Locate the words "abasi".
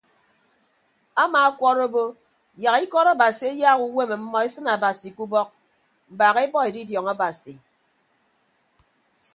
3.13-3.45, 4.75-5.07, 7.13-7.53